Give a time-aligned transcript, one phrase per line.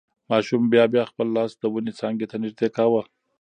[0.29, 3.01] ماشوم بیا بیا خپل لاس د ونې څانګې ته نږدې کاوه.